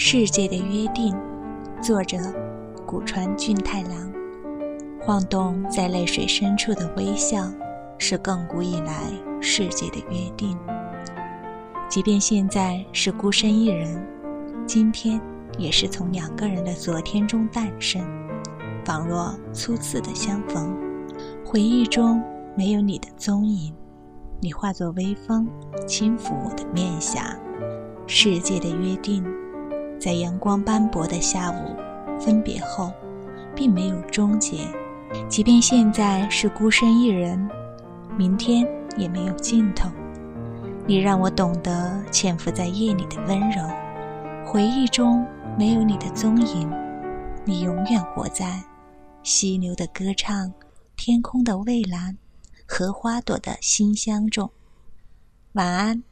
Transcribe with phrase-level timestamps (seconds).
[0.00, 1.12] 世界的约定，
[1.82, 2.16] 作者
[2.86, 4.12] 古川俊太郎。
[5.00, 7.52] 晃动在泪水深处的微笑，
[7.98, 8.94] 是亘古以来
[9.40, 10.56] 世界的约定。
[11.90, 14.00] 即便现在是孤身一人，
[14.68, 15.20] 今天
[15.58, 18.00] 也是从两个人的昨天中诞生，
[18.84, 20.76] 仿若初次的相逢。
[21.44, 22.22] 回忆中
[22.56, 23.74] 没有你的踪影，
[24.40, 25.48] 你化作微风，
[25.88, 27.36] 轻抚我的面颊。
[28.06, 29.24] 世界的约定。
[29.98, 31.76] 在阳光斑驳的下午，
[32.20, 32.92] 分别后，
[33.54, 34.68] 并没有终结。
[35.28, 37.48] 即便现在是孤身一人，
[38.16, 38.66] 明天
[38.96, 39.90] 也没有尽头。
[40.86, 43.62] 你让我懂得潜伏在夜里的温柔，
[44.46, 45.26] 回忆中
[45.58, 46.70] 没有你的踪影。
[47.44, 48.62] 你永远活在
[49.22, 50.52] 溪流的歌唱、
[50.96, 52.16] 天空的蔚蓝
[52.66, 54.50] 和花朵的馨香中。
[55.52, 56.07] 晚安。